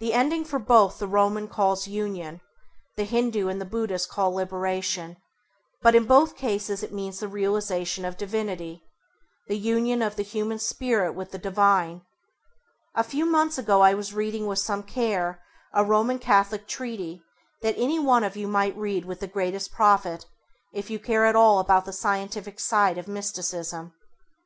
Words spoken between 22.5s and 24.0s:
side of Mysticism.